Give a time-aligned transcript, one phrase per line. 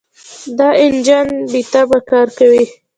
[0.57, 2.63] دا انجن بېتمه کار کوي.